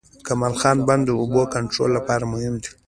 [0.27, 2.69] کمال خان بند د اوبو کنټرول لپاره مهم دی